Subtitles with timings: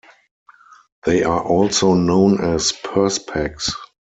[1.05, 3.71] They are also known as purse packs.